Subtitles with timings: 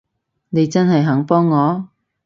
[0.49, 1.89] 你真係肯幫我？